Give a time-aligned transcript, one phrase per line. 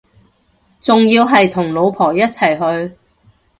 [0.81, 2.57] 仲要係同老婆一齊
[2.87, 2.95] 去